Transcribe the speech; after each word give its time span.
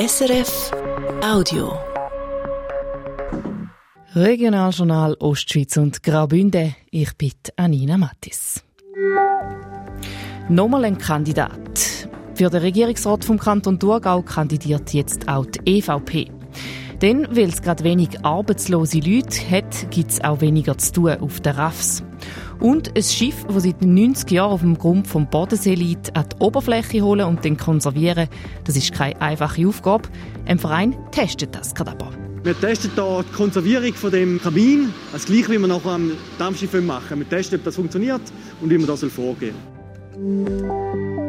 SRF 0.00 0.70
Audio. 1.22 1.78
Regionaljournal 4.14 5.14
Ostschweiz 5.20 5.76
und 5.76 6.02
Graubünden. 6.02 6.74
Ich 6.90 7.14
bin 7.18 7.32
Anina 7.56 7.98
Mattis. 7.98 8.64
Nochmal 10.48 10.86
ein 10.86 10.96
Kandidat. 10.96 12.08
Für 12.34 12.48
den 12.48 12.62
Regierungsrat 12.62 13.26
vom 13.26 13.38
Kanton 13.38 13.78
Thurgau 13.78 14.22
kandidiert 14.22 14.94
jetzt 14.94 15.28
auch 15.28 15.44
die 15.44 15.80
EVP. 15.80 16.30
Denn 17.02 17.28
weil 17.36 17.50
es 17.50 17.60
gerade 17.60 17.84
wenig 17.84 18.24
arbeitslose 18.24 19.00
Leute 19.00 19.50
hat, 19.50 19.90
gibt 19.90 20.12
es 20.12 20.24
auch 20.24 20.40
weniger 20.40 20.78
zu 20.78 20.92
tun 20.92 21.20
auf 21.20 21.40
den 21.40 21.52
RAFs. 21.52 22.02
Und 22.60 22.94
ein 22.94 23.02
Schiff, 23.02 23.46
das 23.48 23.62
seit 23.62 23.82
90 23.82 24.30
Jahren 24.30 24.52
auf 24.52 24.60
dem 24.60 24.76
Grund 24.76 25.06
vom 25.06 25.28
Bodensee 25.28 25.74
liegt, 25.74 26.14
an 26.14 26.26
die 26.30 26.36
Oberfläche 26.44 27.00
holen 27.00 27.26
und 27.26 27.44
dann 27.44 27.56
konservieren, 27.56 28.28
das 28.64 28.76
ist 28.76 28.92
keine 28.92 29.20
einfache 29.20 29.66
Aufgabe. 29.66 30.08
Ein 30.44 30.58
Verein 30.58 30.94
testet 31.10 31.54
das 31.54 31.74
gerade 31.74 31.92
aber. 31.92 32.10
Wir 32.42 32.58
testen 32.58 32.90
hier 32.94 33.24
die 33.26 33.36
Konservierung 33.36 33.94
von 33.94 34.10
dem 34.10 34.40
Kamin, 34.40 34.92
das 35.12 35.26
gleiche 35.26 35.52
wie 35.52 35.58
wir 35.58 35.68
nachher 35.68 35.92
am 35.92 36.12
Dampfschiff 36.38 36.72
machen. 36.82 37.18
Wir 37.18 37.28
testen, 37.28 37.58
ob 37.58 37.64
das 37.64 37.76
funktioniert 37.76 38.22
und 38.60 38.70
wie 38.70 38.78
man 38.78 38.86
das 38.86 39.04
vorgehen 39.04 39.54
soll. 40.14 41.19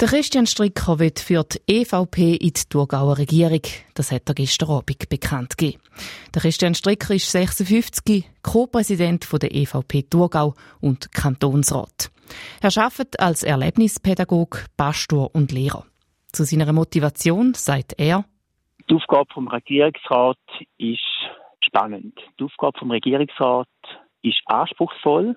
Der 0.00 0.06
Christian 0.06 0.46
Stricker 0.46 1.00
wird 1.00 1.18
für 1.18 1.42
die 1.42 1.58
EVP 1.80 2.36
in 2.36 2.52
die 2.52 2.68
Thurgauer 2.70 3.18
Regierung. 3.18 3.62
Das 3.96 4.12
hat 4.12 4.28
er 4.28 4.34
gestern 4.34 4.70
Abend 4.70 5.08
bekannt 5.08 5.58
gegeben. 5.58 5.82
Der 6.32 6.40
Christian 6.40 6.76
Stricker 6.76 7.14
ist 7.14 7.32
56, 7.32 8.24
Co-Präsident 8.40 9.26
der 9.42 9.52
EVP 9.52 10.04
Thurgau 10.08 10.54
und 10.80 11.10
Kantonsrat. 11.10 12.12
Er 12.62 12.70
arbeitet 12.80 13.18
als 13.18 13.42
Erlebnispädagog, 13.42 14.66
Pastor 14.76 15.34
und 15.34 15.50
Lehrer. 15.50 15.84
Zu 16.30 16.44
seiner 16.44 16.72
Motivation 16.72 17.54
sagt 17.54 17.94
er, 17.98 18.24
die 18.88 18.94
Aufgabe 18.94 19.26
vom 19.34 19.48
Regierungsrat 19.48 20.38
ist 20.76 21.00
spannend. 21.60 22.16
Die 22.38 22.44
Aufgabe 22.44 22.78
vom 22.78 22.92
Regierungsrat 22.92 23.66
ist 24.22 24.40
anspruchsvoll. 24.46 25.36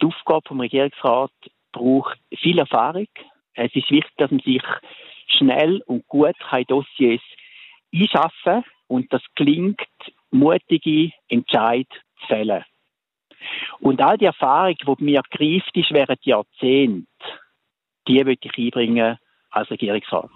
Die 0.00 0.06
Aufgabe 0.06 0.48
vom 0.48 0.60
Regierungsrat 0.60 1.32
braucht 1.70 2.18
viel 2.40 2.58
Erfahrung, 2.58 3.08
es 3.54 3.74
ist 3.74 3.90
wichtig, 3.90 4.12
dass 4.16 4.30
man 4.30 4.40
sich 4.40 4.62
schnell 5.26 5.82
und 5.86 6.06
gut 6.08 6.36
Dossiers 6.68 7.20
einschaffen 7.94 8.64
und 8.88 9.12
das 9.12 9.22
klingt, 9.36 9.80
mutige 10.30 11.10
Entscheid 11.28 11.86
zu 12.20 12.26
fällen. 12.26 12.64
Und 13.80 14.00
all 14.00 14.18
die 14.18 14.24
Erfahrung, 14.24 14.74
die 14.76 15.04
mir 15.04 15.22
greift 15.30 15.76
ist 15.76 15.92
während 15.92 16.24
Jahrzehnten, 16.24 17.06
die 18.08 18.24
möchte 18.24 18.48
ich 18.48 18.58
einbringen 18.58 19.18
als 19.50 19.70
Regierungsrat. 19.70 20.30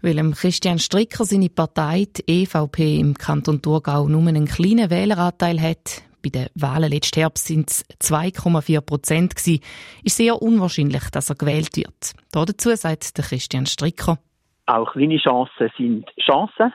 Weil 0.00 0.30
Christian 0.32 0.78
Stricker 0.78 1.24
seine 1.24 1.48
Partei, 1.48 2.06
die 2.16 2.42
EVP, 2.44 3.00
im 3.00 3.14
Kanton 3.14 3.62
Thurgau 3.62 4.08
nur 4.08 4.28
einen 4.28 4.46
kleinen 4.46 4.90
Wähleranteil 4.90 5.60
hat, 5.60 6.02
bei 6.30 6.38
den 6.40 6.48
Wahlen 6.54 6.90
letzten 6.90 7.20
Herbst 7.20 7.46
sind 7.46 7.70
es 7.70 7.84
2,4 8.00 8.80
Prozent 8.80 9.36
gewesen. 9.36 9.62
Ist 10.04 10.16
sehr 10.16 10.40
unwahrscheinlich, 10.40 11.10
dass 11.10 11.30
er 11.30 11.36
gewählt 11.36 11.76
wird. 11.76 12.14
Dazu 12.32 12.70
sagt 12.74 13.16
der 13.16 13.24
Christian 13.24 13.66
Stricker. 13.66 14.18
Auch 14.66 14.92
kleine 14.92 15.18
Chancen 15.18 15.70
sind 15.76 16.06
Chancen 16.20 16.72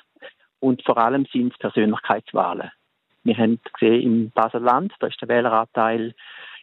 und 0.60 0.84
vor 0.84 0.98
allem 0.98 1.26
sind 1.32 1.54
es 1.54 1.60
Persönlichkeitswahlen. 1.60 2.72
Wir 3.24 3.38
haben 3.38 3.60
gesehen 3.80 4.02
im 4.02 4.32
Baselland, 4.32 4.92
da 5.00 5.08
ist 5.08 5.22
der 5.22 5.30
Wähleranteil 5.30 6.14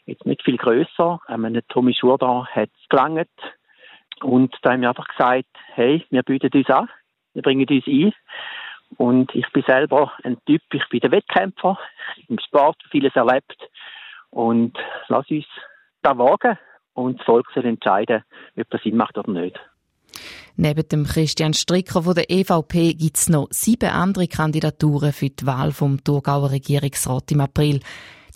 jetzt 0.07 0.27
nicht 0.27 0.43
viel 0.43 0.57
grösser. 0.57 1.21
Ähm, 1.29 1.59
Tommy 1.69 1.95
Schurda 1.95 2.47
hat 2.47 2.71
es 2.83 2.89
gelangt. 2.89 3.29
Und 4.23 4.55
da 4.63 4.73
haben 4.73 4.83
wir 4.83 4.89
einfach 4.91 5.09
gesagt, 5.09 5.49
hey, 5.75 6.05
wir 6.11 6.23
bieten 6.23 6.51
uns 6.53 6.69
an, 6.69 6.89
wir 7.33 7.43
bringen 7.43 7.67
uns 7.69 7.87
ein. 7.87 8.13
Und 8.97 9.35
ich 9.35 9.47
bin 9.53 9.63
selber 9.67 10.13
ein 10.25 10.39
Typ, 10.47 10.63
ich 10.73 10.89
bin 10.91 11.01
der 11.01 11.13
Wettkämpfer, 11.13 11.79
im 12.29 12.39
Sport 12.39 12.77
vieles 12.91 13.15
erlebt. 13.15 13.56
Und 14.31 14.77
lass 15.09 15.31
uns 15.31 15.47
da 16.03 16.17
wagen 16.17 16.59
und 16.95 17.19
das 17.19 17.27
Volk 17.27 17.47
soll 17.55 17.67
entscheiden, 17.67 18.25
ob 18.56 18.71
das 18.71 18.83
Sinn 18.83 18.97
macht 18.97 19.17
oder 19.19 19.31
nicht. 19.31 19.59
Neben 20.56 20.89
dem 20.89 21.05
Christian 21.05 21.55
Stricker 21.55 22.03
von 22.03 22.15
der 22.15 22.31
EVP 22.31 22.95
gibt 22.95 23.17
es 23.17 23.29
noch 23.29 23.49
sieben 23.50 23.91
andere 23.91 24.29
Kandidaturen 24.29 25.12
für 25.12 25.31
die 25.31 25.47
Wahl 25.47 25.73
vom 25.73 26.03
Thurgauer 26.03 26.50
Regierungsrat 26.50 27.31
im 27.33 27.41
April. 27.41 27.81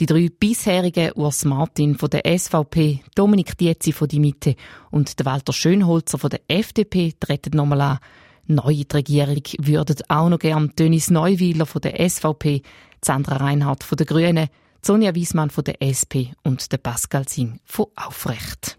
Die 0.00 0.06
drei 0.06 0.28
bisherigen 0.28 1.12
Urs 1.12 1.44
Martin 1.44 1.96
von 1.96 2.10
der 2.10 2.22
SVP, 2.26 3.00
Dominik 3.14 3.56
Dietzi 3.58 3.92
von 3.92 4.08
die 4.08 4.18
Mitte 4.18 4.56
und 4.90 5.14
Walter 5.24 5.52
Schönholzer 5.52 6.18
von 6.18 6.30
der 6.30 6.40
FDP 6.48 7.12
treten 7.18 7.56
nochmal 7.56 7.80
an. 7.80 7.98
Neu 8.46 8.72
in 8.72 8.84
die 8.88 8.96
Regierung 8.96 9.42
würden 9.58 9.96
auch 10.08 10.28
noch 10.28 10.38
gern 10.38 10.72
Dönis 10.78 11.10
Neuweiler 11.10 11.66
von 11.66 11.80
der 11.80 12.08
SVP, 12.08 12.62
Sandra 13.02 13.36
Reinhardt 13.36 13.84
von 13.84 13.96
der 13.96 14.06
Grünen, 14.06 14.48
Sonja 14.82 15.14
Wiesmann 15.14 15.50
von 15.50 15.64
der 15.64 15.80
SP 15.80 16.36
und 16.42 16.70
der 16.70 16.76
Pascal 16.78 17.26
Singh 17.26 17.58
von 17.64 17.86
Aufrecht. 17.96 18.78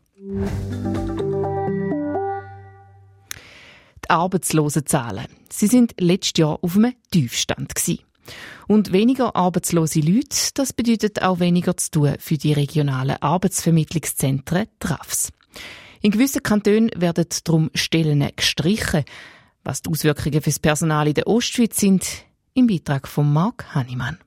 Die 4.03 4.09
Arbeitslosenzahlen. 4.09 5.25
Sie 5.49 5.67
sind 5.67 5.95
letztes 5.99 6.39
Jahr 6.39 6.59
auf 6.61 6.75
einem 6.75 6.93
Tiefstand. 7.09 7.73
Und 8.67 8.91
weniger 8.91 9.35
arbeitslose 9.35 9.99
Leute, 9.99 10.51
das 10.53 10.73
bedeutet 10.73 11.23
auch 11.23 11.39
weniger 11.39 11.75
zu 11.77 11.91
tun 11.91 12.15
für 12.19 12.37
die 12.37 12.53
regionalen 12.53 13.21
Arbeitsvermittlungszentren 13.21 14.67
TRAFs. 14.79 15.31
In 16.01 16.11
gewissen 16.11 16.43
Kantonen 16.43 16.91
werden 16.95 17.25
darum 17.43 17.71
Stellen 17.73 18.27
gestrichen. 18.35 19.05
Was 19.65 19.81
die 19.81 19.89
Auswirkungen 19.89 20.41
für 20.41 20.51
das 20.51 20.59
Personal 20.59 21.07
in 21.07 21.15
der 21.15 21.25
Ostschweiz 21.25 21.79
sind, 21.79 22.05
im 22.53 22.67
Beitrag 22.67 23.07
von 23.07 23.33
Marc 23.33 23.73
Hannemann. 23.73 24.19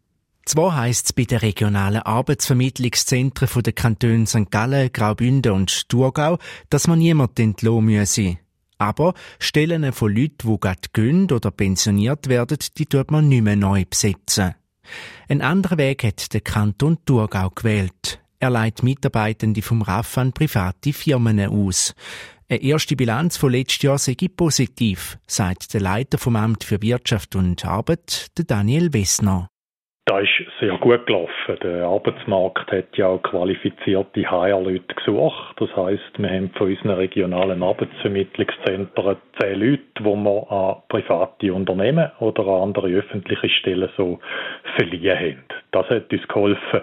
Zwar 0.45 0.75
heisst 0.75 1.07
es 1.07 1.13
bei 1.13 1.25
den 1.25 1.39
regionalen 1.39 2.03
Arbeitsvermittlungszentren 2.03 3.63
der 3.63 3.73
Kantone 3.73 4.27
St. 4.27 4.51
Gallen, 4.51 4.91
Graubünden 4.93 5.53
und 5.53 5.89
Thurgau, 5.89 6.39
dass 6.71 6.89
man 6.89 6.99
niemand 6.99 7.39
entlassen 7.39 7.85
müsse. 7.85 8.39
Aber 8.79 9.15
Stellen 9.39 9.93
von 9.93 10.13
Leuten, 10.13 10.49
die 10.49 10.61
gerade 10.61 10.89
gehen 10.93 11.31
oder 11.31 11.53
pensioniert 11.53 12.29
werden, 12.29 12.59
die 12.77 12.87
tut 12.87 13.13
man 13.13 13.29
nicht 13.29 13.43
mehr 13.43 13.57
neu 13.57 13.85
besetzen. 13.89 14.57
Ein 15.29 15.43
anderer 15.43 15.79
Weg 15.79 16.03
hat 16.03 16.35
der 16.35 16.41
Kanton 16.41 16.99
Thurgau 17.07 17.51
gewählt. 17.51 18.21
Er 18.41 18.51
leitet 18.51 18.83
Mitarbeitende 18.83 19.63
vom 19.63 19.83
RAF 19.83 20.19
an 20.19 20.33
private 20.33 20.93
Firmen 20.93 21.41
aus. 21.41 21.95
Eine 22.51 22.63
erste 22.63 22.97
Bilanz 22.97 23.37
von 23.37 23.53
letztes 23.53 23.83
Jahr 23.83 23.99
sei 23.99 24.15
positiv, 24.35 25.19
sagt 25.27 25.75
der 25.75 25.83
Leiter 25.83 26.17
vom 26.17 26.35
Amt 26.35 26.65
für 26.65 26.81
Wirtschaft 26.81 27.37
und 27.37 27.67
Arbeit, 27.67 28.29
Daniel 28.49 28.95
Wessner. 28.95 29.49
Da 30.07 30.21
ist 30.21 30.31
sehr 30.59 30.79
gut 30.79 31.07
gelaufen. 31.07 31.59
Der 31.63 31.85
Arbeitsmarkt 31.85 32.73
hat 32.73 32.97
ja 32.97 33.09
auch 33.09 33.23
qualifizierte 33.23 34.31
HR-Leute 34.31 34.95
gesucht. 34.95 35.57
Das 35.59 35.69
heißt, 35.77 36.13
wir 36.17 36.31
haben 36.31 36.51
von 36.57 36.69
unseren 36.69 36.93
regionalen 36.93 37.63
Arbeitsvermittlungszentren 37.63 39.19
zehn 39.39 39.61
Leute, 39.61 39.83
die 39.99 40.05
wir 40.05 40.51
an 40.51 40.77
private 40.89 41.53
Unternehmen 41.53 42.11
oder 42.21 42.47
an 42.47 42.63
andere 42.63 42.89
öffentliche 42.89 43.51
Stellen 43.51 43.91
so 43.99 44.21
verliehen 44.77 45.19
haben. 45.19 45.45
Das 45.73 45.87
hat 45.91 46.11
uns 46.11 46.27
geholfen, 46.27 46.81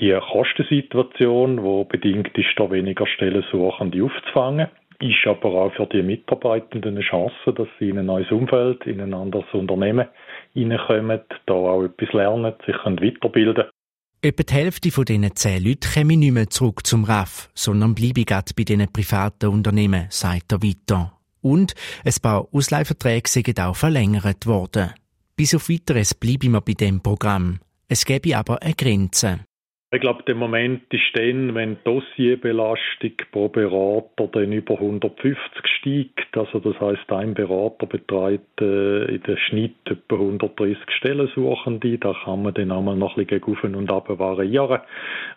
die 0.00 0.16
Kostensituation, 0.32 1.62
wo 1.62 1.84
bedingt 1.84 2.36
ist, 2.38 2.54
da 2.56 2.70
weniger 2.70 3.06
Stellensuchende 3.06 4.04
aufzufangen, 4.04 4.68
ist 5.00 5.26
aber 5.26 5.52
auch 5.54 5.72
für 5.74 5.86
die 5.86 6.02
Mitarbeitenden 6.02 6.96
eine 6.96 7.04
Chance, 7.04 7.52
dass 7.54 7.68
sie 7.78 7.90
in 7.90 7.98
ein 7.98 8.06
neues 8.06 8.30
Umfeld, 8.30 8.84
in 8.86 9.00
ein 9.00 9.14
anderes 9.14 9.46
Unternehmen 9.52 10.08
hineinkommen, 10.54 11.20
da 11.46 11.54
auch 11.54 11.84
etwas 11.84 12.12
lernen, 12.12 12.54
sich 12.66 12.76
weiterbilden 12.76 13.64
Etwa 14.20 14.42
die 14.42 14.54
Hälfte 14.54 14.90
von 14.90 15.04
diesen 15.04 15.36
zehn 15.36 15.64
Leuten 15.64 15.92
kommen 15.94 16.18
nicht 16.18 16.32
mehr 16.32 16.50
zurück 16.50 16.84
zum 16.84 17.04
RAF, 17.04 17.50
sondern 17.54 17.94
bleiben 17.94 18.24
gerade 18.24 18.52
bei 18.56 18.64
diesen 18.64 18.92
privaten 18.92 19.46
Unternehmen, 19.46 20.06
sagt 20.10 20.50
er 20.50 20.60
weiter. 20.60 21.12
Und 21.40 21.76
ein 22.04 22.14
paar 22.20 22.48
Ausleihverträge 22.50 23.28
sind 23.28 23.60
auch 23.60 23.76
verlängert 23.76 24.44
worden. 24.46 24.90
Bis 25.36 25.54
auf 25.54 25.68
weiteres 25.68 26.14
bleiben 26.14 26.50
wir 26.50 26.60
bei 26.60 26.72
dem 26.72 27.00
Programm. 27.00 27.60
Es 27.86 28.04
gäbe 28.04 28.36
aber 28.36 28.60
eine 28.60 28.74
Grenze. 28.74 29.38
Ich 29.90 30.00
glaube, 30.02 30.22
der 30.24 30.34
Moment 30.34 30.82
ist 30.92 31.14
dann, 31.14 31.54
wenn 31.54 31.76
die 31.76 31.84
Dossierbelastung 31.84 33.12
pro 33.32 33.48
Berater 33.48 34.28
dann 34.32 34.52
über 34.52 34.74
150 34.74 35.38
steigt. 35.78 36.36
Also 36.36 36.58
das 36.58 36.78
heißt, 36.78 37.10
ein 37.10 37.32
Berater 37.32 37.86
betreibt 37.86 38.60
äh, 38.60 39.06
in 39.06 39.22
der 39.22 39.38
Schnitt 39.38 39.76
etwa 39.86 40.16
130 40.16 40.76
Stellensuchende. 40.98 41.96
Da 41.96 42.14
kann 42.22 42.42
man 42.42 42.52
dann 42.52 42.70
einmal 42.70 42.96
noch 42.96 43.16
ein 43.16 43.24
bisschen 43.24 43.42
auf 43.44 43.64
und 43.64 43.90
ab 43.90 44.10
variieren. 44.10 44.80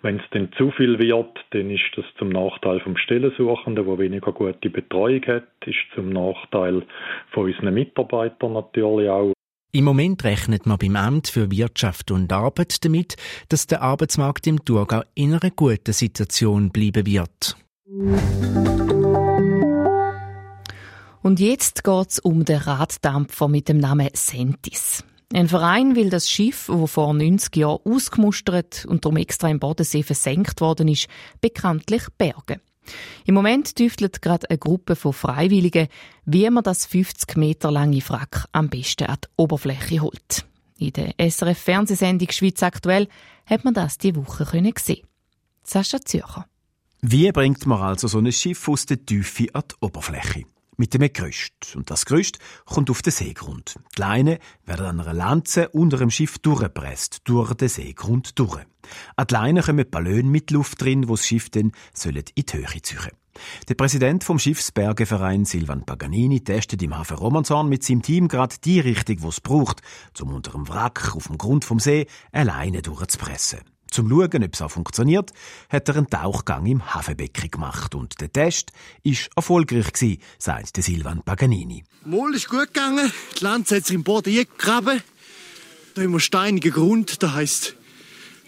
Wenn 0.02 0.18
es 0.18 0.30
dann 0.32 0.52
zu 0.58 0.70
viel 0.72 1.00
wird, 1.00 1.46
dann 1.52 1.70
ist 1.70 1.90
das 1.96 2.06
zum 2.18 2.28
Nachteil 2.28 2.82
vom 2.82 2.98
Stellensuchenden, 2.98 3.86
der 3.86 4.00
weniger 4.00 4.34
gute 4.34 4.70
Betreuung 4.70 5.26
hat, 5.28 5.48
ist 5.66 5.78
zum 5.96 6.10
Nachteil 6.10 6.84
von 7.30 7.46
unseren 7.46 7.74
Mitarbeitern 7.74 8.52
natürlich 8.52 9.10
auch. 9.10 9.32
Im 9.74 9.86
Moment 9.86 10.26
rechnet 10.26 10.66
man 10.66 10.78
beim 10.78 10.98
Amt 10.98 11.30
für 11.30 11.50
Wirtschaft 11.50 12.12
und 12.12 12.34
Arbeit 12.34 12.84
damit, 12.84 13.16
dass 13.48 13.68
der 13.68 13.82
Arbeitsmarkt 13.82 14.46
im 14.48 14.66
Thurgau 14.66 15.04
in 15.16 15.34
einer 15.34 15.50
guten 15.50 15.94
Situation 15.94 16.72
bleiben 16.72 17.06
wird. 17.06 17.56
Und 21.22 21.40
jetzt 21.40 21.86
geht's 21.86 22.20
um 22.20 22.44
den 22.44 22.58
Raddampfer 22.58 23.48
mit 23.48 23.70
dem 23.70 23.78
Namen 23.78 24.10
Sentis. 24.14 25.06
Ein 25.34 25.48
Verein 25.48 25.96
will 25.96 26.10
das 26.10 26.30
Schiff, 26.30 26.68
das 26.68 26.92
vor 26.92 27.14
90 27.14 27.56
Jahren 27.56 27.80
ausgemustert 27.86 28.86
und 28.86 29.06
darum 29.06 29.16
extra 29.16 29.50
im 29.50 29.60
Bodensee 29.60 30.04
versenkt 30.04 30.60
worden 30.60 30.90
ist, 30.90 31.08
bekanntlich 31.40 32.04
bergen. 32.18 32.60
Im 33.26 33.36
Moment 33.36 33.76
tüftelt 33.76 34.22
gerade 34.22 34.50
eine 34.50 34.58
Gruppe 34.58 34.96
von 34.96 35.14
Freiwilligen, 35.14 35.88
wie 36.26 36.50
man 36.50 36.64
das 36.64 36.86
50 36.86 37.38
Meter 37.38 37.72
lange 37.72 38.02
Wrack 38.08 38.46
am 38.52 38.70
besten 38.70 39.06
an 39.06 39.18
die 39.24 39.28
Oberfläche 39.38 40.02
holt. 40.02 40.46
In 40.78 40.94
der 40.94 41.14
SRF-Fernsehsendung 41.20 42.32
«Schweiz 42.32 42.64
aktuell» 42.64 43.08
hat 43.46 43.64
man 43.64 43.74
das 43.74 43.98
diese 43.98 44.16
Woche 44.16 44.46
sehen 44.46 45.02
Sascha 45.64 46.02
Zürcher. 46.02 46.46
Wie 47.02 47.32
bringt 47.32 47.66
man 47.66 47.82
also 47.82 48.08
so 48.08 48.20
ein 48.20 48.32
Schiff 48.32 48.68
aus 48.68 48.86
der 48.86 49.06
Tiefe 49.06 49.48
an 49.54 49.64
die 49.70 49.76
Oberfläche? 49.82 50.46
Mit 50.78 50.94
dem 50.94 51.02
Gerüst. 51.12 51.76
Und 51.76 51.92
das 51.92 52.06
Gerüst 52.06 52.40
kommt 52.66 52.90
auf 52.90 53.02
den 53.02 53.12
Seegrund. 53.12 53.76
Die 53.96 54.02
Leine 54.02 54.40
werden 54.66 54.86
an 54.86 55.00
einer 55.00 55.14
Lanze 55.14 55.70
unter 55.70 55.98
dem 55.98 56.10
Schiff 56.10 56.40
durchgepresst, 56.40 57.22
durch 57.26 57.54
den 57.54 57.70
Seegrund 57.70 58.40
durch. 58.40 58.66
An 59.16 59.28
die 59.28 59.34
Leine 59.34 59.62
kommen 59.62 59.90
Ballone 59.90 60.24
mit 60.24 60.50
Luft 60.52 60.82
drin, 60.82 61.08
wo 61.08 61.16
das 61.16 61.28
Schiff 61.28 61.50
dann 61.50 61.72
in 62.04 62.24
die 62.36 62.54
Höhe 62.54 62.82
ziehen 62.82 63.12
der 63.68 63.76
Präsident 63.76 64.24
vom 64.24 64.40
Schiffsbergeverein 64.40 65.46
Silvan 65.46 65.86
Paganini 65.86 66.42
testet 66.42 66.82
im 66.84 66.98
Hafen 66.98 67.18
Romanzorn 67.18 67.70
mit 67.70 67.84
seinem 67.84 68.02
Team 68.02 68.28
gerade 68.28 68.56
die 68.64 68.80
Richtung, 68.80 69.22
wo 69.22 69.30
es 69.30 69.42
braucht, 69.42 69.82
um 70.20 70.34
unter 70.34 70.52
dem 70.52 70.68
Wrack 70.68 71.16
auf 71.16 71.28
dem 71.28 71.38
Grund 71.38 71.66
vom 71.66 71.80
See 71.80 72.08
alleine 72.32 72.82
durchzupressen. 72.82 73.60
Zum 73.92 74.10
Schauen, 74.10 74.44
ob 74.44 74.54
es 74.54 74.62
auch 74.62 74.72
funktioniert, 74.72 75.34
hat 75.70 75.90
er 75.90 75.98
einen 75.98 76.10
Tauchgang 76.10 76.66
im 76.66 76.94
Hafenbecken 76.94 77.52
gemacht 77.52 77.94
und 77.94 78.22
der 78.22 78.32
Test 78.32 78.72
ist 79.04 79.30
erfolgreich 79.36 79.92
gewesen, 79.92 80.22
sagt 80.40 80.82
Silvan 80.82 81.22
Paganini. 81.24 81.84
Mal 82.06 82.34
ist 82.34 82.48
gut 82.48 82.74
gegangen. 82.74 83.12
Die 83.38 83.44
Lanze 83.44 83.76
hat 83.76 83.86
sich 83.86 83.96
im 83.96 84.04
Boden 84.04 84.30
eingegraben. 84.30 85.02
Da 85.94 86.02
haben 86.02 86.14
wir 86.14 86.22
steinigen 86.22 86.72
Grund. 86.72 87.22
Das 87.22 87.34
heisst, 87.34 87.76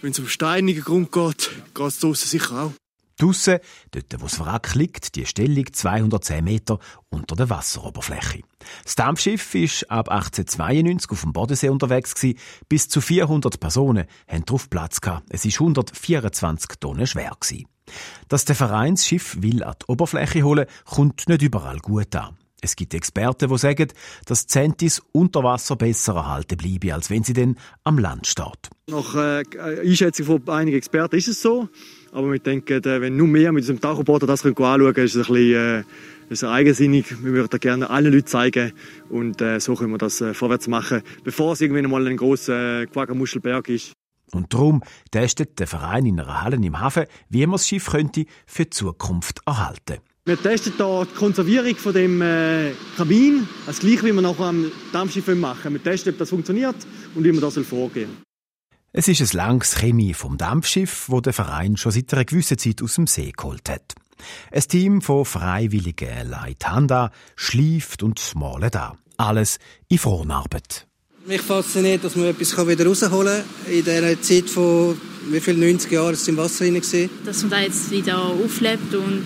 wenn 0.01 0.11
es 0.11 0.19
um 0.19 0.29
steinigen 0.29 0.81
Grund 0.81 1.11
geht, 1.11 1.51
geht 1.73 1.87
es 1.87 1.99
draussen 1.99 2.29
sicher 2.29 2.63
auch. 2.63 2.82
Draussen, 3.17 3.59
dort 3.91 4.21
wo 4.21 4.25
das 4.25 4.39
Wrack 4.39 4.75
liegt, 4.75 5.15
die 5.15 5.25
Stellung 5.25 5.65
210 5.71 6.43
Meter 6.43 6.79
unter 7.09 7.35
der 7.35 7.49
Wasseroberfläche. 7.49 8.41
Das 8.83 8.95
Dampfschiff 8.95 9.55
ist 9.55 9.89
ab 9.91 10.09
1892 10.09 11.11
auf 11.11 11.21
dem 11.21 11.33
Bodensee 11.33 11.69
unterwegs 11.69 12.15
gewesen. 12.15 12.39
Bis 12.69 12.89
zu 12.89 13.01
400 13.01 13.59
Personen 13.59 14.05
haben 14.27 14.45
drauf 14.45 14.69
Platz 14.69 15.01
gehabt. 15.01 15.27
Es 15.29 15.45
ist 15.45 15.59
124 15.59 16.79
Tonnen 16.79 17.07
schwer 17.07 17.35
gewesen. 17.39 17.67
Dass 18.29 18.45
der 18.45 18.55
Vereinsschiff 18.55 19.41
will 19.41 19.63
an 19.63 19.75
die 19.81 19.91
Oberfläche 19.91 20.43
holen, 20.43 20.65
kommt 20.85 21.27
nicht 21.27 21.41
überall 21.41 21.79
gut 21.79 22.15
an. 22.15 22.37
Es 22.63 22.77
gibt 22.77 22.93
Experten, 22.93 23.49
die 23.49 23.57
sagen, 23.57 23.89
dass 24.25 24.47
Zentis 24.47 25.01
unter 25.11 25.43
Wasser 25.43 25.75
besser 25.75 26.15
erhalten 26.15 26.55
bleiben, 26.55 26.93
als 26.93 27.09
wenn 27.09 27.21
sie 27.21 27.33
denn 27.33 27.57
am 27.83 27.97
Land 27.97 28.25
steht. 28.25 28.69
Nach 28.87 29.15
äh, 29.15 29.43
Einschätzung 29.81 30.25
von 30.25 30.47
einigen 30.47 30.77
Experten 30.77 31.17
ist 31.17 31.27
es 31.27 31.41
so. 31.41 31.67
Aber 32.13 32.31
wir 32.31 32.39
denken, 32.39 32.81
äh, 32.81 33.01
wenn 33.01 33.17
nur 33.17 33.27
mehr 33.27 33.51
mit 33.51 33.63
diesem 33.63 33.81
Taucherboot 33.81 34.23
das 34.23 34.45
anschauen 34.45 34.93
können, 34.93 35.05
ist 35.05 35.15
es 35.15 35.27
ein 35.27 35.33
bisschen, 35.33 35.81
äh, 35.81 35.83
ist 36.29 36.45
eigensinnig. 36.45 37.11
Wir 37.21 37.33
würden 37.33 37.59
gerne 37.59 37.89
allen 37.89 38.13
Leuten 38.13 38.27
zeigen 38.27 38.71
und 39.09 39.41
äh, 39.41 39.59
so 39.59 39.75
können 39.75 39.91
wir 39.91 39.97
das 39.97 40.21
äh, 40.21 40.33
vorwärts 40.33 40.69
machen, 40.69 41.01
bevor 41.25 41.53
es 41.53 41.61
irgendwann 41.61 41.91
mal 41.91 42.07
ein 42.07 42.15
grosser 42.15 42.85
Quaggermuschelberg 42.85 43.67
ist. 43.67 43.91
Und 44.31 44.53
darum 44.53 44.83
testet 45.11 45.59
der 45.59 45.67
Verein 45.67 46.05
in 46.05 46.17
einer 46.17 46.43
Halle 46.43 46.55
im 46.55 46.79
Hafen, 46.79 47.07
wie 47.27 47.45
man 47.45 47.55
das 47.55 47.67
Schiff 47.67 47.87
könnte 47.87 48.25
für 48.45 48.63
die 48.63 48.69
Zukunft 48.69 49.41
erhalten 49.45 49.97
wir 50.25 50.41
testen 50.41 50.73
hier 50.77 51.05
die 51.09 51.15
Konservierung 51.15 51.75
von 51.75 51.93
dem 51.93 52.21
äh, 52.21 52.71
Kabin, 52.95 53.45
das 53.65 53.79
gleiche 53.79 54.05
wie 54.05 54.13
wir 54.13 54.21
nachher 54.21 54.45
am 54.45 54.71
Dampfschiff 54.93 55.27
machen. 55.35 55.73
Wir 55.73 55.83
testen, 55.83 56.13
ob 56.13 56.19
das 56.19 56.29
funktioniert 56.29 56.75
und 57.13 57.25
wie 57.25 57.33
wir 57.33 57.41
das 57.41 57.55
vorgehen 57.55 58.09
soll. 58.09 58.23
Es 58.93 59.07
ist 59.09 59.21
ein 59.21 59.37
langes 59.37 59.75
Chemie 59.75 60.13
vom 60.13 60.37
Dampfschiff, 60.37 61.09
wo 61.09 61.19
der 61.19 61.33
Verein 61.33 61.75
schon 61.75 61.91
seit 61.91 62.13
einer 62.13 62.23
gewissen 62.23 62.57
Zeit 62.57 62.81
aus 62.81 62.95
dem 62.95 63.07
See 63.07 63.33
geholt 63.35 63.69
hat. 63.69 63.95
Ein 64.51 64.61
Team 64.61 65.01
von 65.01 65.25
Freiwilligen 65.25 66.29
leitet 66.29 66.69
Hand 66.69 66.93
schleift 67.35 68.01
und 68.01 68.21
malt 68.35 68.77
an. 68.77 68.97
Alles 69.17 69.59
in 69.89 69.97
Fronarbeit. 69.97 70.87
Mich 71.25 71.41
fasziniert, 71.41 72.03
dass 72.03 72.15
man 72.15 72.27
etwas 72.27 72.55
wieder 72.67 72.85
rausholen 72.85 73.43
kann. 73.65 73.73
In 73.73 73.83
dieser 73.83 74.21
Zeit 74.21 74.49
von 74.49 74.97
wie 75.29 75.39
viel 75.41 75.57
90 75.57 75.91
Jahren 75.91 76.13
ist 76.13 76.27
im 76.29 76.37
Wasser 76.37 76.65
drin 76.65 76.81
Dass 77.25 77.41
man 77.41 77.49
da 77.49 77.59
jetzt 77.59 77.91
wieder 77.91 78.19
auflebt 78.19 78.93
und 78.93 79.23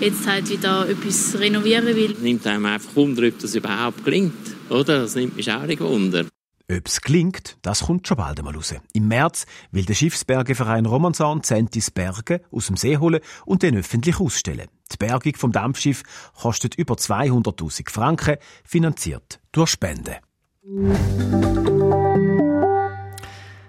jetzt 0.00 0.26
halt 0.26 0.48
wieder 0.48 0.88
etwas 0.88 1.38
renovieren 1.38 1.86
will. 1.86 2.12
Es 2.12 2.18
nimmt 2.18 2.46
einem 2.46 2.66
einfach 2.66 2.94
Wunder, 2.96 3.26
ob 3.26 3.38
das 3.38 3.54
überhaupt 3.54 4.04
gelingt. 4.04 4.32
Oder? 4.68 5.00
Das 5.02 5.14
nimmt 5.14 5.36
mich 5.36 5.50
auch 5.50 5.64
nicht 5.64 5.80
Wunder. 5.80 6.26
Ob 6.70 6.86
es 6.86 7.00
gelingt, 7.00 7.58
das 7.62 7.80
kommt 7.80 8.08
schon 8.08 8.16
bald 8.16 8.38
einmal 8.38 8.54
raus. 8.54 8.74
Im 8.92 9.08
März 9.08 9.46
will 9.72 9.84
der 9.84 9.94
Schiffsbergeverein 9.94 10.86
Romansan 10.86 11.42
Zentis 11.42 11.90
Berge 11.90 12.40
aus 12.50 12.68
dem 12.68 12.76
See 12.76 12.96
holen 12.96 13.20
und 13.44 13.62
den 13.62 13.76
öffentlich 13.76 14.20
ausstellen. 14.20 14.68
Die 14.90 14.96
Bergung 14.96 15.34
vom 15.36 15.52
Dampfschiff 15.52 16.02
kostet 16.34 16.74
über 16.76 16.94
200.000 16.94 17.90
Franken, 17.90 18.36
finanziert 18.64 19.40
durch 19.52 19.70
Spenden. 19.70 20.16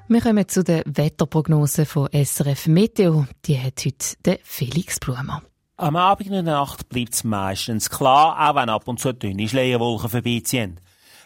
Wir 0.07 0.21
kommen 0.21 0.47
zu 0.47 0.63
der 0.63 0.83
Wetterprognose 0.85 1.85
von 1.85 2.07
SRF 2.13 2.67
Meteo. 2.67 3.25
Die 3.45 3.59
hat 3.59 3.83
heute 3.85 4.39
Felix 4.43 4.99
Blumer. 4.99 5.41
Am 5.83 5.97
Abend 5.97 6.31
und 6.31 6.45
Nacht 6.45 6.87
bleibt 6.87 7.13
es 7.13 7.25
meistens 7.25 7.89
klar, 7.89 8.39
auch 8.39 8.55
wenn 8.55 8.69
ab 8.69 8.87
und 8.87 9.01
zu 9.01 9.11
dünne 9.11 9.49
Schleierwolken 9.49 10.07
vorbeiziehen. 10.07 10.79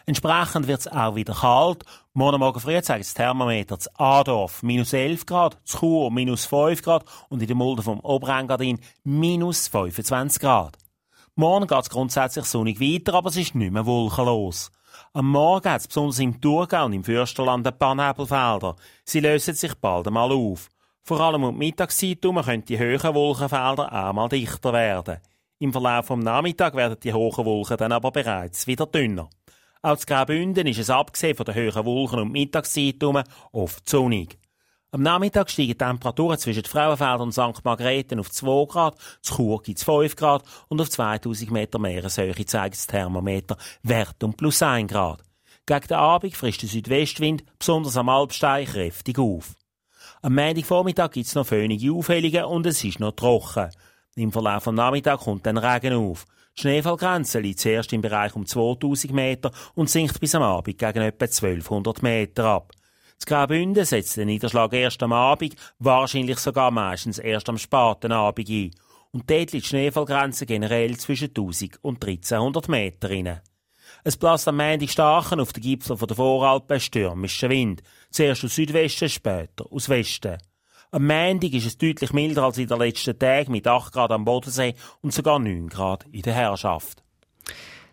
Entsprechend 0.08 0.66
wird 0.66 0.80
es 0.80 0.88
auch 0.88 1.14
wieder 1.14 1.36
kalt. 1.36 1.84
Morgen 2.16 2.40
Morgen 2.40 2.60
früh 2.60 2.82
zeigt 2.82 3.06
das 3.06 3.14
Thermometer 3.14 3.78
zu 3.78 3.92
Adorf 4.00 4.64
minus 4.64 4.94
11 4.94 5.28
Grad, 5.28 5.60
zu 5.64 5.78
Chur 5.78 6.10
minus 6.10 6.48
5 6.48 6.82
Grad 6.82 7.06
und 7.30 7.40
in 7.40 7.46
der 7.46 7.56
Mulde 7.56 7.84
vom 7.84 8.00
Oberengadin 8.00 8.80
minus 9.04 9.68
25 9.68 10.42
Grad. 10.42 10.76
Morgen 11.36 11.68
geht 11.68 11.84
es 11.84 11.92
grundsätzlich 11.92 12.46
sonnig 12.46 12.80
weiter, 12.80 13.14
aber 13.14 13.30
es 13.30 13.38
ist 13.38 13.54
nicht 13.54 13.72
mehr 13.72 13.86
wolkenlos. 13.86 14.72
Am 15.14 15.30
Morgen 15.30 15.70
hat 15.70 15.82
es 15.82 15.88
besonders 15.88 16.18
im 16.18 16.42
Thurgau 16.42 16.86
und 16.86 16.94
im 16.94 17.04
Fürsterland 17.04 17.68
ein 17.68 17.78
paar 17.78 17.94
Nebelfelder. 17.94 18.76
Sie 19.06 19.20
lösen 19.20 19.54
sich 19.54 19.76
bald 19.76 20.08
einmal 20.08 20.32
auf. 20.32 20.68
Vor 21.08 21.22
allem 21.22 21.46
um 21.46 21.58
die 21.58 21.68
Mittagszeit 21.68 22.22
herum 22.22 22.42
können 22.42 22.66
die 22.66 22.78
hohen 22.78 23.16
Wolkenfelder 23.16 23.94
auch 23.94 24.12
mal 24.12 24.28
dichter 24.28 24.74
werden. 24.74 25.20
Im 25.58 25.72
Verlauf 25.72 26.08
des 26.08 26.18
Nachmittags 26.18 26.76
werden 26.76 26.98
die 27.02 27.14
hohen 27.14 27.46
Wolken 27.46 27.78
dann 27.78 27.94
aber 27.94 28.12
bereits 28.12 28.68
wieder 28.68 28.88
dünner. 28.88 29.30
Auch 29.82 29.96
zu 29.96 30.06
Graubünden 30.06 30.68
ist 30.68 30.80
es 30.80 30.90
abgesehen 30.90 31.38
von 31.38 31.46
den 31.46 31.56
höheren 31.56 31.86
Wolken 31.86 32.20
und 32.20 32.34
Mittagszeit 32.34 33.02
oft 33.54 33.88
sonnig. 33.88 34.38
Am 34.92 35.02
Nachmittag 35.02 35.50
steigen 35.50 35.70
die 35.70 35.78
Temperaturen 35.78 36.40
zwischen 36.40 36.66
Frauenfeld 36.66 37.22
und 37.22 37.32
St. 37.32 37.64
Margrethen 37.64 38.20
auf 38.20 38.30
2 38.30 38.66
Grad, 38.66 38.98
zu 39.22 39.36
Chur 39.36 39.64
gibt 39.64 39.78
es 39.78 39.86
5 39.86 40.14
Grad 40.18 40.44
und 40.68 40.82
auf 40.82 40.90
2000 40.90 41.52
Meter 41.52 41.80
Meereshöhe 41.80 42.46
zeigt 42.46 42.76
das 42.76 42.86
Thermometer 42.86 43.56
Wert 43.82 44.22
um 44.26 44.34
plus 44.34 44.62
1 44.62 44.92
Grad. 44.92 45.24
Gegen 45.66 45.88
den 45.88 45.98
Abend 45.98 46.36
frischt 46.36 46.64
der 46.64 46.70
Südwestwind, 46.70 47.46
besonders 47.58 47.96
am 47.96 48.10
Alpstein, 48.10 48.66
kräftig 48.66 49.18
auf. 49.20 49.56
Am 50.24 50.34
Montagvormittag 50.34 51.12
gibt 51.12 51.28
es 51.28 51.36
noch 51.36 51.46
föhnige 51.46 51.94
Aufhellungen 51.94 52.46
und 52.46 52.66
es 52.66 52.84
ist 52.84 53.00
noch 53.00 53.12
trocken. 53.12 53.70
Im 54.16 54.32
Verlauf 54.32 54.64
des 54.64 54.74
Nachmittags 54.74 55.24
kommt 55.24 55.46
dann 55.46 55.60
Regen 55.60 55.94
auf. 55.94 56.26
Die 56.58 56.62
Schneefallgrenze 56.62 57.40
liegt 57.40 57.60
zuerst 57.60 57.94
im 57.94 58.02
Bereich 58.02 58.36
um 58.36 58.44
2000 58.44 59.14
Meter 59.14 59.52
und 59.76 59.92
sinkt 59.92 60.20
bis 60.20 60.34
am 60.34 60.42
Abend 60.42 60.80
gegen 60.80 61.04
etwa 61.04 61.26
1200 61.26 62.02
Meter 62.02 62.46
ab. 62.46 62.72
Das 63.20 63.28
Graubünden 63.28 63.86
setzt 63.86 64.18
den 64.18 64.28
Niederschlag 64.28 64.74
erst 64.74 65.04
am 65.04 65.14
Abend, 65.14 65.56
wahrscheinlich 65.78 66.40
sogar 66.40 66.72
meistens 66.72 67.20
erst 67.20 67.48
am 67.50 67.60
späten 67.60 68.12
Abend 68.12 68.50
ein. 68.50 68.72
Und 69.12 69.30
dort 69.30 69.52
liegt 69.52 69.66
die 69.66 69.70
Schneefallgrenze 69.70 70.48
generell 70.48 70.98
zwischen 70.98 71.30
1000 71.30 71.78
und 71.84 72.04
1300 72.04 72.70
Meter 72.70 73.12
rein. 73.12 73.40
Es 74.04 74.18
bläst 74.18 74.48
am 74.48 74.58
Montag 74.58 74.90
starken 74.90 75.40
auf 75.40 75.54
den 75.54 75.64
Gipfel 75.64 75.98
der 75.98 76.16
Voralpen 76.16 76.80
stürmischen 76.80 77.50
Wind. 77.50 77.84
Zuerst 78.12 78.44
aus 78.44 78.56
Südwesten, 78.56 79.10
später 79.10 79.66
aus 79.72 79.90
Westen. 79.90 80.38
Am 80.92 81.06
Montag 81.06 81.52
ist 81.54 81.66
es 81.66 81.78
deutlich 81.78 82.14
milder 82.14 82.44
als 82.44 82.58
in 82.58 82.68
den 82.68 82.80
letzten 82.80 83.18
Tagen 83.20 83.52
mit 83.52 83.68
8 83.68 83.92
Grad 83.92 84.12
am 84.12 84.24
Bodensee 84.24 84.76
und 85.02 85.14
sogar 85.14 85.40
9 85.40 85.68
Grad 85.68 86.06
in 86.12 86.22
der 86.22 86.34
Herrschaft. 86.34 87.04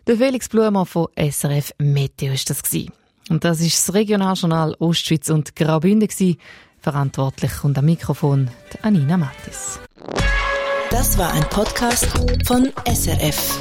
Der 0.07 0.17
Felix 0.17 0.47
Blumer 0.47 0.85
von 0.85 1.07
SRF 1.17 1.73
Meteo 1.79 2.31
ist 2.31 2.49
das 2.49 2.63
gewesen. 2.63 2.93
Und 3.29 3.43
das 3.43 3.59
ist 3.59 3.87
das 3.87 3.95
Regionaljournal 3.95 4.75
Ostschweiz 4.79 5.29
und 5.29 5.55
Graubünden 5.55 6.07
gewesen. 6.07 6.39
Verantwortlich 6.79 7.63
und 7.63 7.77
am 7.77 7.85
Mikrofon 7.85 8.49
Anina 8.83 9.17
Mattis. 9.17 9.79
Das 10.91 11.17
war 11.17 11.33
ein 11.33 11.43
Podcast 11.49 12.07
von 12.45 12.71
SRF. 12.85 13.59